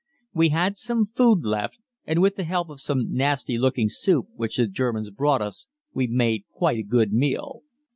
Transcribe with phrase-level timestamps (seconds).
[0.33, 4.57] We had some food left, and with the help of some nasty looking soup which
[4.57, 7.61] the Germans brought us we made quite a good meal.